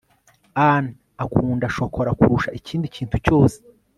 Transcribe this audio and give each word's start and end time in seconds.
ann 0.69 0.85
akunda 1.23 1.67
shokora 1.75 2.11
kurusha 2.19 2.49
ikindi 2.59 2.87
kintu 2.95 3.17
cyose 3.25 3.57